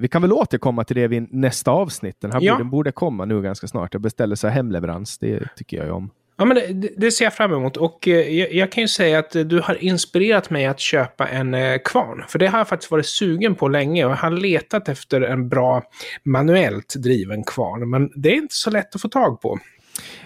[0.00, 2.20] vi kan väl återkomma till det vid nästa avsnitt.
[2.20, 2.56] Den här ja.
[2.56, 3.94] borde, borde komma nu ganska snart.
[3.94, 6.10] Jag beställer så här hemleverans, det tycker jag ju om.
[6.36, 7.76] Ja, men det, det, ser jag fram emot.
[7.76, 11.28] Och eh, jag, jag, kan ju säga att eh, du har inspirerat mig att köpa
[11.28, 12.24] en eh, kvarn.
[12.28, 15.48] För det har jag faktiskt varit sugen på länge och jag har letat efter en
[15.48, 15.82] bra
[16.24, 17.90] manuellt driven kvarn.
[17.90, 19.58] Men det är inte så lätt att få tag på.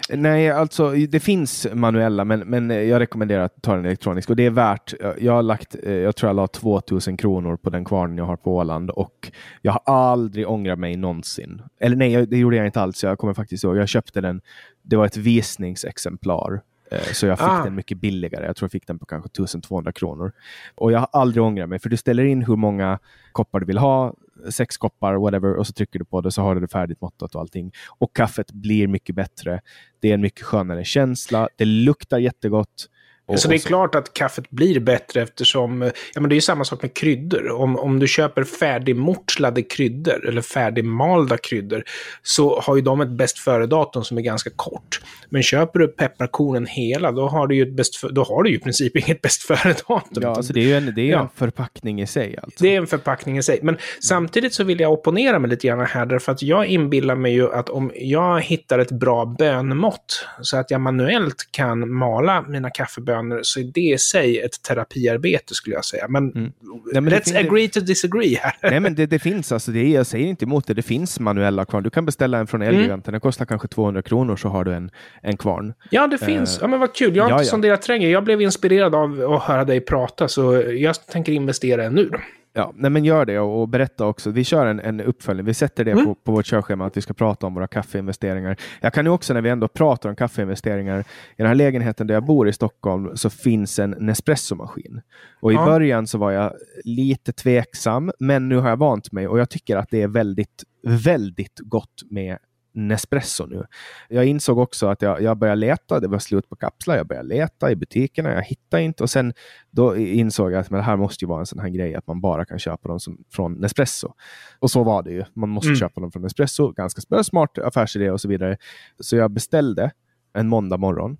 [0.09, 4.29] Nej, alltså det finns manuella, men, men jag rekommenderar att ta den elektronisk.
[4.29, 7.69] Och det är värt, jag har lagt, eh, jag tror jag la 2000 kronor på
[7.69, 11.61] den kvarnen jag har på Åland och jag har aldrig ångrat mig någonsin.
[11.79, 13.03] Eller nej, det gjorde jag inte alls.
[13.03, 14.41] Jag kommer faktiskt ihåg, jag köpte den,
[14.81, 16.61] det var ett visningsexemplar.
[16.91, 17.63] Eh, så jag fick ah.
[17.63, 18.45] den mycket billigare.
[18.45, 20.31] Jag tror jag fick den på kanske 1200 kronor.
[20.75, 22.99] Och jag har aldrig ångrat mig, för du ställer in hur många
[23.31, 24.13] koppar du vill ha
[24.49, 27.35] sex koppar, whatever, och så trycker du på det så har du det färdigt måttat
[27.35, 27.71] och allting.
[27.99, 29.61] Och kaffet blir mycket bättre.
[29.99, 31.49] Det är en mycket skönare känsla.
[31.55, 32.89] Det luktar jättegott.
[33.29, 35.81] Och, så det är klart att kaffet blir bättre eftersom,
[36.13, 37.51] ja men det är ju samma sak med kryddor.
[37.51, 41.83] Om, om du köper färdigmortslade kryddor eller färdigmalda kryddor
[42.23, 45.01] så har ju de ett bäst före-datum som är ganska kort.
[45.29, 48.49] Men köper du pepparkornen hela då har du ju, ett bäst för, då har du
[48.49, 50.23] ju i princip inget bäst före-datum.
[50.23, 51.21] Ja, alltså det är ju en, det är ja.
[51.21, 52.37] en förpackning i sig.
[52.43, 52.63] Alltså.
[52.63, 53.59] Det är en förpackning i sig.
[53.61, 53.81] Men mm.
[54.01, 57.53] samtidigt så vill jag opponera mig lite grann här därför att jag inbillar mig ju
[57.53, 63.18] att om jag hittar ett bra bönmått så att jag manuellt kan mala mina kaffebönor
[63.19, 66.07] bönor så är det i sig ett terapiarbete skulle jag säga.
[66.07, 66.51] Men, Mm.
[66.93, 68.53] Nej, men det let's agree to disagree här.
[68.71, 71.19] Nej men det, det finns alltså, det är, jag säger inte emot det, det finns
[71.19, 71.83] manuella kvarn.
[71.83, 72.75] Du kan beställa en från Mm.
[72.75, 75.73] Elgiganten, den kostar kanske 200 kronor så har du en, en kvarn.
[75.89, 76.57] Ja, det finns.
[76.57, 77.15] Eh, Ja, men vad kul.
[77.15, 77.51] Jag har ja, inte ja.
[77.51, 78.09] sonderat terrängen.
[78.09, 82.09] Jag blev inspirerad av att höra dig prata, så jag tänker investera nu.
[82.59, 84.29] Ja, nej men gör det och, och berätta också.
[84.31, 85.45] Vi kör en, en uppföljning.
[85.45, 86.05] Vi sätter det Mm.
[86.05, 88.55] på, på vårt körschema att vi ska prata om våra kaffeinvesteringar.
[88.81, 90.99] Jag kan ju också när vi ändå pratar om kaffeinvesteringar.
[90.99, 91.03] I
[91.37, 95.01] den här lägenheten där jag bor i Stockholm så finns en Nespresso-maskin.
[95.41, 95.65] Och i Ja.
[95.65, 99.77] början så var jag lite tveksam, men nu har jag vant mig och jag tycker
[99.77, 100.63] att det är väldigt,
[101.05, 102.37] väldigt gott med
[102.71, 103.65] Nespresso nu.
[104.09, 107.27] Jag insåg också att jag, jag började leta, det var slut på kapslar, jag började
[107.29, 109.33] leta i butikerna, jag hittade inte och sen
[109.71, 112.07] då insåg jag att men det här måste ju vara en sån här grej att
[112.07, 114.13] man bara kan köpa dem som, från Nespresso.
[114.59, 115.23] Och så var det ju.
[115.33, 115.79] Man måste Mm.
[115.79, 116.71] köpa dem från Nespresso.
[116.71, 118.57] Ganska smart affärsidé och så vidare.
[118.99, 119.91] Så jag beställde
[120.33, 121.17] en måndag morgon.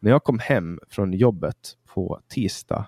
[0.00, 1.56] När jag kom hem från jobbet
[1.94, 2.86] på tisdag,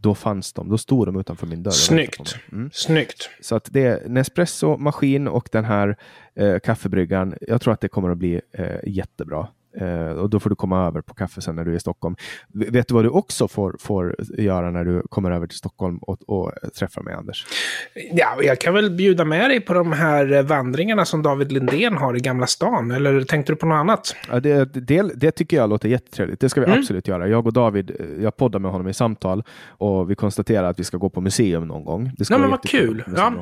[0.00, 0.68] då fanns de.
[0.68, 1.70] Då stod de utanför min dörr.
[1.70, 2.36] Snyggt.
[2.52, 2.70] Mm.
[2.72, 3.30] Snyggt.
[3.40, 5.96] Så att det är Nespresso-maskin och den här
[6.34, 7.34] eh, kaffebryggaren.
[7.40, 9.48] Jag tror att det kommer att bli eh, jättebra.
[9.80, 12.16] Eh, och då får du komma över på kaffe sen när du är i Stockholm.
[12.54, 16.18] Vet du vad du också får, får göra när du kommer över till Stockholm och,
[16.26, 17.46] och träffar mig, Anders?
[18.12, 22.16] Ja, jag kan väl bjuda med dig på de här vandringarna som David Lindén har
[22.16, 22.90] i Gamla stan.
[22.90, 24.16] Eller tänkte du på något annat?
[24.30, 26.40] Ja, det, det, det tycker jag låter jättetrevligt.
[26.40, 26.78] Det ska vi Mm.
[26.78, 27.28] absolut göra.
[27.28, 30.84] Jag och David, eh, jag poddar med honom i samtal och vi konstaterar att vi
[30.84, 32.12] ska gå på museum någon gång.
[32.16, 33.04] Det ska vara men vad kul.
[33.16, 33.34] Ja.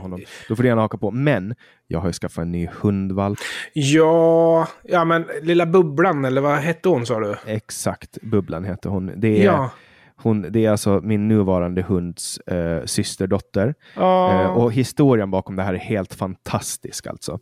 [0.49, 1.11] Då får du gärna haka på.
[1.11, 1.55] Men
[1.89, 3.39] jag har ju skaffat en ny hundvalp.
[3.73, 7.37] Ja, ja men lilla Bubblan, eller vad hette hon sa du?
[7.47, 9.13] Exakt, Bubblan heter hon.
[9.17, 9.71] Det är, Ja.
[10.17, 13.75] hon, det är alltså min nuvarande hunds eh, systerdotter.
[13.97, 14.43] Ja.
[14.43, 17.39] Eh, och historien bakom det här är helt fantastisk alltså.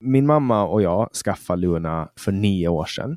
[0.00, 3.16] Min mamma och jag skaffade Luna för nio år sedan.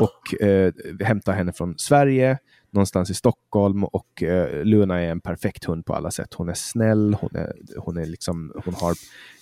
[0.00, 2.38] Och eh, hämtade henne från Sverige,
[2.74, 3.84] någonstans i Stockholm.
[3.84, 6.34] Och eh, Luna är en perfekt hund på alla sätt.
[6.34, 8.94] Hon är snäll, hon, är, hon, är liksom, hon har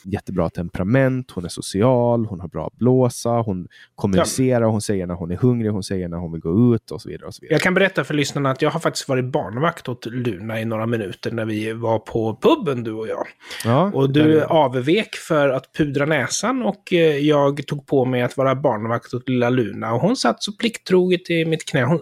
[0.04, 5.30] jättebra temperament, hon är social, hon har bra blåsa, hon kommunicerar, hon säger när hon
[5.30, 7.26] är hungrig, hon säger när hon vill gå ut och så vidare.
[7.26, 7.54] Och så vidare.
[7.54, 10.86] Jag kan berätta för lyssnarna att jag har faktiskt varit barnvakt åt Luna i några
[10.86, 13.26] minuter när vi var på puben, du och jag.
[13.64, 18.22] Ja, Och du är- avvek för att pudra näsan och eh, jag tog på mig
[18.22, 19.94] att vara barnvakt åt lilla Luna.
[19.94, 21.84] Och hon satt så plikttroget i mitt knä.
[21.84, 22.00] Hon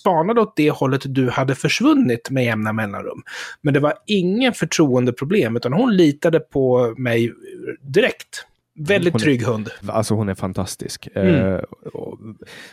[0.00, 3.22] spanade åt det hållet du hade försvunnit med jämna mellanrum.
[3.62, 7.32] Men det var ingen förtroendeproblem, utan hon litade på mig
[7.80, 8.46] direkt.
[8.78, 9.70] Väldigt Hon är- trygg hund.
[9.86, 11.08] Alltså hon är fantastisk.
[11.14, 11.54] Mm.
[11.54, 11.60] Eh,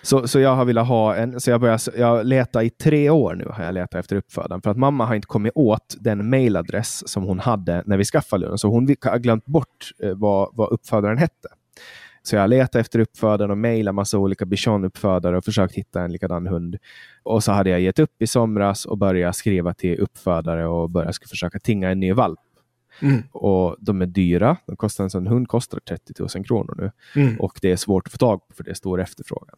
[0.02, 3.36] så, så jag har velat ha en, så jag börjar, jag letar i tre år
[3.36, 4.62] nu har jag letat efter uppfödaren.
[4.62, 8.46] För att mamma har inte kommit åt den mailadress som hon hade när vi skaffade
[8.46, 8.58] Luna.
[8.58, 11.48] Så hon har glömt bort eh, vad, vad uppfödaren hette.
[12.30, 16.48] Så jag letat efter uppfödaren och mejlat massa olika bichon-uppfödare och försökt hitta en likadan
[16.48, 16.78] hund.
[17.24, 21.16] Och så hade jag gett upp i somras och börjat skriva till uppfödare och börjat
[21.30, 22.40] försöka tinga en ny valp.
[23.02, 23.24] Mm.
[23.32, 24.58] Och de är dyra.
[24.66, 26.92] De kostar, en sån hund kostar 30 000 kronor nu.
[27.22, 27.40] Mm.
[27.40, 29.56] Och det är svårt att få tag på för det är stor efterfrågan.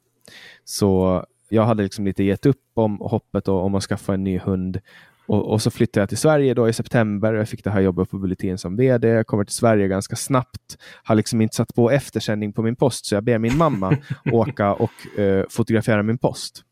[0.63, 4.79] Så jag hade liksom lite gett upp om hoppet om att skaffa en ny hund.
[5.25, 7.33] Och, och så flyttade jag till Sverige då i september.
[7.33, 9.07] Jag fick det här jobbet på Bulletin som vd.
[9.07, 10.77] Jag kommer till Sverige ganska snabbt.
[11.03, 13.97] Har liksom inte satt på eftersändning på min post, så jag ber min mamma
[14.31, 16.63] åka och eh, fotografera min post.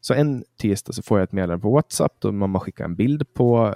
[0.00, 3.34] Så en tisdag så får jag ett meddelande på WhatsApp då mamma skickar en bild
[3.34, 3.74] på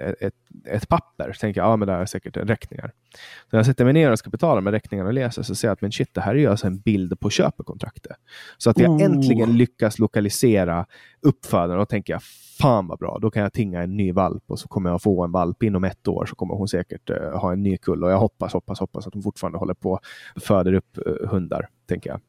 [0.00, 1.32] eh, ett, ett papper.
[1.32, 2.92] Så tänker jag, ja men det här är säkert räkningar.
[3.14, 5.68] Så när jag sätter mig ner och ska betala med räkningarna och läser så ser
[5.68, 8.16] jag att men shit, det här är ju alltså en bild på köpekontraktet.
[8.58, 9.02] Så att jag Oh.
[9.02, 10.86] äntligen lyckas lokalisera
[11.20, 12.22] uppfödaren och tänker jag,
[12.58, 15.24] fan vad bra, då kan jag tinga en ny valp och så kommer jag få
[15.24, 18.10] en valp inom ett år så kommer hon säkert eh, ha en ny kull och
[18.10, 20.00] jag hoppas, hoppas, hoppas att hon fortfarande håller på
[20.34, 22.20] och föder upp eh, hundar, tänker jag.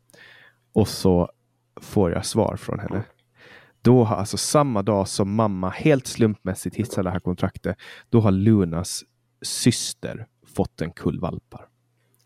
[0.74, 1.30] Och så
[1.82, 3.04] får jag svar från henne.
[3.82, 7.78] Då har alltså samma dag som mamma helt slumpmässigt hissade det här kontraktet,
[8.10, 9.04] då har Lunas
[9.42, 11.66] syster fått en kull valpar.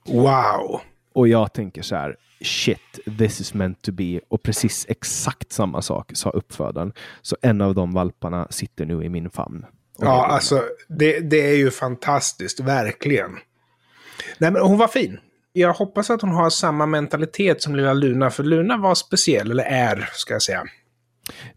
[0.08, 0.82] Wow!
[1.14, 4.20] Och jag tänker så här, shit, this is meant to be.
[4.30, 6.94] Och precis exakt samma sak sa uppfödaren.
[7.22, 9.66] Så en av de valparna sitter nu i min famn.
[10.00, 13.32] Ja, alltså det, det är ju fantastiskt, verkligen.
[14.38, 15.20] Nej, men hon var fin.
[15.56, 19.64] Jag hoppas att hon har samma mentalitet som lilla Luna, för Luna var speciell, eller
[19.64, 20.64] är, ska jag säga.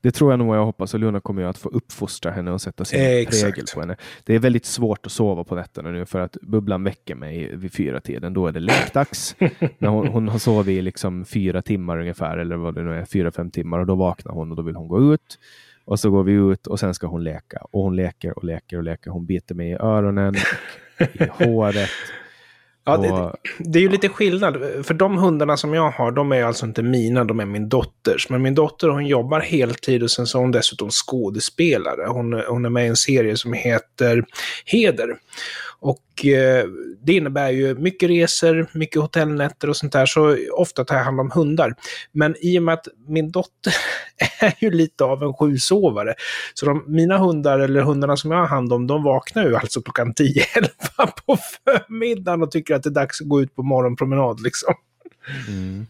[0.01, 0.95] Det tror jag nog jag hoppas.
[0.95, 3.43] Och Luna kommer ju att få uppfostra henne och sätta sin Exakt.
[3.43, 3.97] prägel på henne.
[4.25, 7.73] Det är väldigt svårt att sova på nätterna nu för att bubblan väcker mig vid
[7.73, 8.35] fyra tiden.
[8.35, 9.37] Då är det lekdags.
[9.79, 13.05] När hon, hon har sovit i liksom fyra timmar ungefär, eller vad det nu är,
[13.05, 13.79] fyra, fem timmar.
[13.79, 15.39] Och då vaknar hon och då vill hon gå ut.
[15.85, 17.59] Och så går vi ut och sen ska hon leka.
[17.71, 19.11] Och hon leker och leker och leker.
[19.11, 20.35] Hon biter mig i öronen,
[21.01, 21.91] och i håret.
[22.88, 24.57] Ja, det, det, är ju lite skillnad.
[24.83, 28.29] För de hundarna som jag har, de är alltså inte mina, de är min dotters.
[28.29, 32.07] Men min dotter hon jobbar heltid och sen så är hon dessutom skådespelare.
[32.09, 34.25] Hon, hon är med i en serie som heter
[34.64, 35.16] Heder.
[35.81, 36.65] Och eh,
[37.03, 41.21] det innebär ju mycket resor, mycket hotellnätter och sånt där, så ofta tar jag hand
[41.21, 41.75] om hundar.
[42.12, 43.75] Men i och med att min dotter
[44.41, 46.15] är ju lite av en sjusovare,
[46.55, 49.83] så de, mina hundar, eller hundarna som jag har hand om, de vaknar ju alltså
[49.83, 50.69] klockan 10-11
[51.27, 54.75] på förmiddagen och tycker att det är dags att gå ut på morgonpromenad liksom.
[55.49, 55.87] Mm.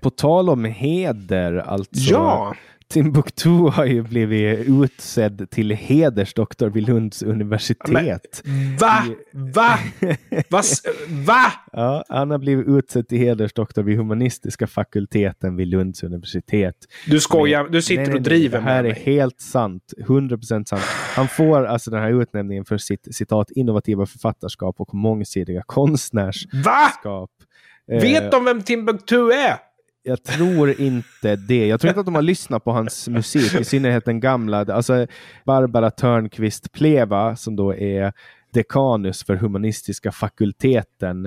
[0.00, 1.90] På tal om heder, alltså.
[1.92, 2.54] Ja!
[2.88, 8.42] Timbuktu har ju blivit utsedd till hedersdoktor vid Lunds universitet.
[8.44, 9.02] Men, va?
[9.32, 9.78] Va?
[10.50, 10.62] Va?
[11.08, 11.52] Va?
[11.72, 16.76] Ja, han har blivit utsedd till hedersdoktor vid humanistiska fakulteten vid Lunds universitet.
[17.06, 19.92] Du skojar, Men, du sitter nej, nej, och driver med Det här är helt sant,
[20.08, 20.82] 100% sant.
[21.16, 26.64] Han får alltså den här utnämningen för sitt citat innovativa författarskap och mångsidiga konstnärskap.
[27.04, 27.28] Va?
[28.00, 29.56] Vet eh, de vem Timbuktu är?
[30.06, 31.66] Jag tror inte det.
[31.66, 34.58] Jag tror inte att de har lyssnat på hans musik, i synnerhet den gamla.
[34.58, 35.06] Alltså
[35.44, 38.12] Barbara Törnqvist Pleva, som då är
[38.52, 41.26] dekanus för humanistiska fakulteten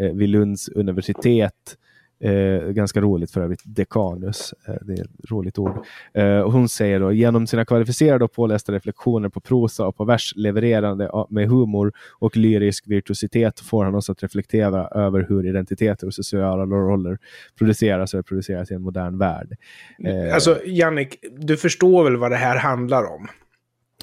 [0.00, 1.76] eh, vid Lunds universitet,
[2.22, 4.54] Eh, ganska roligt för övrigt, dekanus.
[4.68, 5.86] Eh, det är ett roligt ord.
[6.14, 10.04] Eh, och hon säger då, genom sina kvalificerade och pålästa reflektioner på prosa och på
[10.04, 16.06] vers levererande med humor och lyrisk virtuositet får han oss att reflektera över hur identiteter
[16.06, 17.18] och sociala roller
[17.58, 19.56] produceras och reproduceras i en modern värld.
[20.04, 23.28] Eh, alltså, Jannik, du förstår väl vad det här handlar om?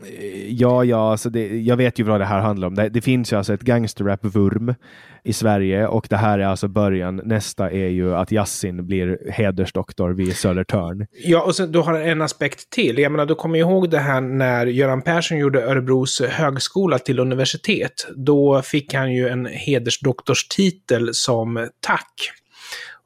[0.05, 2.75] Eh, ja, ja, alltså det, jag vet ju vad det här handlar om.
[2.75, 4.75] Det, det finns ju alltså ett gangsterrap-vurm
[5.23, 7.21] i Sverige och det här är alltså början.
[7.25, 11.07] Nästa är ju att Yassin blir hedersdoktor vid Södertörn.
[11.25, 12.97] Ja, och sen, du har en aspekt till.
[12.97, 18.07] Jag menar, du kommer ihåg det här när Göran Persson gjorde Örebros högskola till universitet.
[18.15, 22.31] Då fick han ju en hedersdoktorstitel som tack.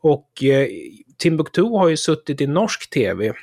[0.01, 0.67] Och eh,
[1.17, 3.34] Timbuktu har ju suttit i norsk tv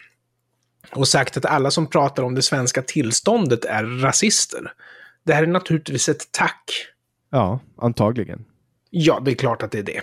[0.90, 4.72] och sagt att alla som pratar om det svenska tillståndet är rasister.
[5.24, 6.64] Det här är naturligtvis ett tack.
[7.30, 8.44] Ja, antagligen.
[8.90, 10.00] Ja, det är klart att det är det.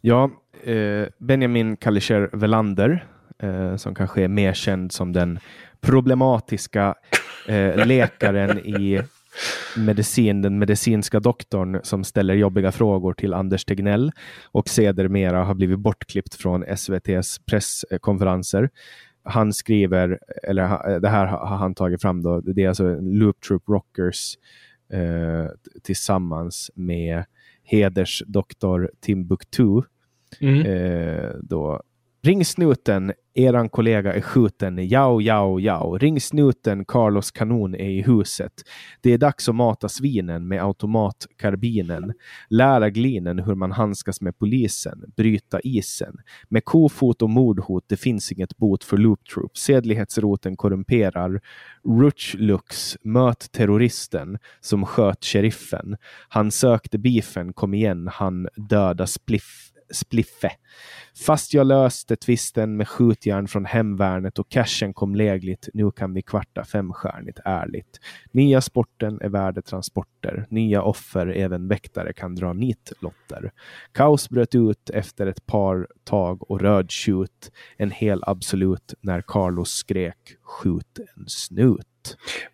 [0.00, 0.30] Ja,
[0.62, 3.06] eh, Benjamin Kallischer Velander,
[3.42, 5.38] eh, som kanske är mer känd som den
[5.80, 6.94] problematiska
[7.48, 9.00] eh, läkaren i
[9.76, 14.12] medicin, den medicinska doktorn som ställer jobbiga frågor till Anders Tegnell
[14.52, 18.70] och sedermera har blivit bortklippt från SVTs presskonferenser
[19.24, 23.68] han skriver, eller det här har han tagit fram då, det är alltså Loop Troop
[23.68, 24.38] Rockers
[24.92, 25.46] eh,
[25.82, 27.24] tillsammans med
[27.62, 29.82] hedersdoktor Timbuktu.
[30.40, 30.66] Mm.
[30.66, 31.82] Eh, då
[32.24, 34.88] Ring snuten, eran kollega är skjuten.
[34.88, 35.98] jao jao jao.
[35.98, 38.52] Ring snuten, Carlos kanon är i huset.
[39.02, 42.12] Det är dags att mata svinen med automatkarbinen.
[42.50, 45.04] Lära glinen hur man handskas med polisen.
[45.16, 46.16] Bryta isen.
[46.48, 49.56] Med kofot och mordhot, det finns inget bot för Looptroop.
[49.56, 51.40] Sedlighetsroten korrumperar.
[52.00, 55.96] Rutschlux, möt terroristen som sköt sheriffen.
[56.28, 60.50] Han sökte beefen, kom igen, han döda spliff spliffe.
[61.26, 65.68] Fast jag löste tvisten med skjutjärn från hemvärnet och cashen kom lägligt.
[65.74, 68.00] Nu kan vi kvarta femstjärnigt ärligt.
[68.32, 70.46] Nya sporten är värdetransporter.
[70.50, 73.52] Nya offer, även väktare kan dra nitlotter.
[73.92, 77.50] Kaos bröt ut efter ett par tag och röd skjut.
[77.76, 81.86] En hel absolut när Carlos skrek skjut en snut.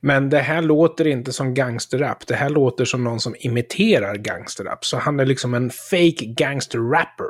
[0.01, 2.27] Men det här låter inte som gangsterrap.
[2.27, 4.85] Det här låter som någon som imiterar gangsterrap.
[4.85, 7.27] Så han är liksom en fake gangsterrapper.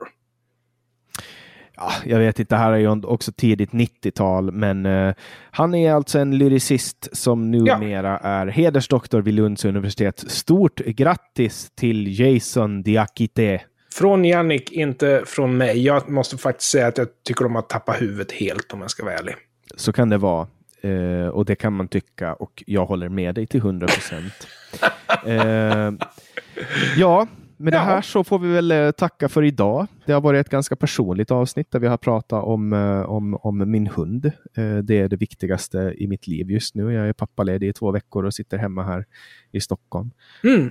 [1.80, 5.14] Ja, jag vet inte, det här är ju också tidigt 90-tal, men uh,
[5.50, 8.28] han är alltså en lyricist som numera ja.
[8.28, 10.24] är hedersdoktor vid Lunds universitet.
[10.28, 13.61] Stort grattis till Jason Diakite.
[13.94, 15.85] Från Jannik, inte från mig.
[15.85, 19.04] Jag måste faktiskt säga att jag tycker de har tappat huvudet helt om jag ska
[19.04, 19.35] vara ärlig.
[19.76, 20.46] Så kan det vara.
[20.85, 24.49] Uh, och det kan man tycka och jag håller med dig till 100 procent.
[25.27, 26.07] uh,
[26.97, 29.87] ja, med det här så får vi väl uh, tacka för idag.
[30.07, 32.73] Det har varit ett ganska personligt avsnitt där vi har pratat om,
[33.07, 34.33] om, om min hund.
[34.83, 36.93] det är det viktigaste i mitt liv just nu.
[36.93, 39.05] Jag är pappaledig i två veckor och sitter hemma här
[39.53, 40.11] i Stockholm.
[40.45, 40.71] Mm.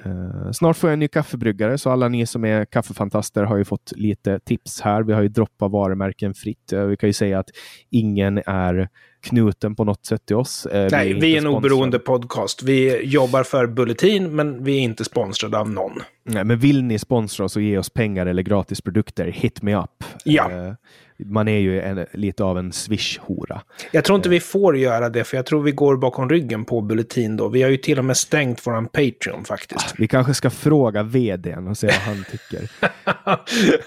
[0.53, 3.93] snart får jag en ny kaffebryggare, så alla ni som är kaffefantaster har ju fått
[3.95, 5.03] lite tips här.
[5.03, 6.73] Vi har ju droppat varumärken fritt.
[6.87, 7.49] vi kan ju säga att
[7.89, 8.89] ingen är
[9.21, 10.65] knuten på något sätt till oss.
[10.65, 12.63] Eh, Nej, vi är, vi är en oberoende podcast.
[12.63, 15.91] Vi jobbar för Bulletin, men vi är inte sponsrade av någon.
[16.23, 19.75] Nej, men vill ni sponsra oss och ge oss pengar eller gratis produkter, hit me
[19.75, 20.03] up.
[20.25, 20.75] Ja.
[21.19, 23.61] Eh, man är ju en, lite av en swish-hora.
[23.91, 26.81] Jag tror inte vi får göra det, för jag tror vi går bakom ryggen på
[26.81, 27.49] Bulletin då.
[27.49, 29.93] Vi har ju till och med stängt våran Patreon faktiskt.
[29.97, 32.71] Vi kanske ska fråga vdn och se vad han tycker.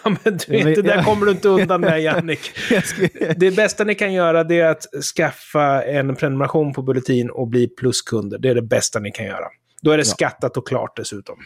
[0.05, 2.51] ja, men du, inte, där kommer du inte undan med, Jannik.
[3.37, 7.69] det bästa ni kan göra det är att skaffa en prenumeration på Bulletin och bli
[7.69, 8.39] pluskunder.
[8.39, 9.47] Det är det bästa ni kan göra.
[9.83, 11.37] Då är det skattat och klart dessutom.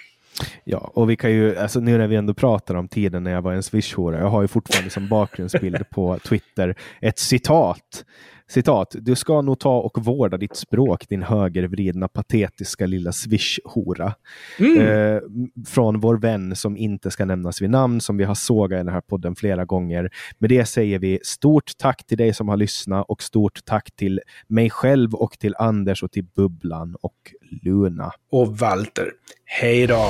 [0.64, 3.42] Ja, och vi kan ju, alltså nu när vi ändå pratar om tiden när jag
[3.42, 8.04] var en swishhora, jag har ju fortfarande som bakgrundsbild på Twitter ett citat.
[8.48, 14.14] Citat, du ska nog ta och vårda ditt språk, din högervridna patetiska lilla swishhora.
[14.58, 14.80] Mm.
[14.80, 15.20] Eh,
[15.66, 18.88] från vår vän som inte ska nämnas vid namn, som vi har sågat i den
[18.88, 20.10] här podden flera gånger.
[20.38, 24.20] Med det säger vi stort tack till dig som har lyssnat och stort tack till
[24.46, 27.32] mig själv och till Anders och till Bubblan och
[27.62, 28.12] Luna.
[28.30, 29.10] Och Walter.
[29.44, 30.08] Hej då!